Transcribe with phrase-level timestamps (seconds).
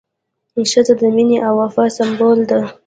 [0.71, 2.59] ښځه د مینې او وفا سمبول ده.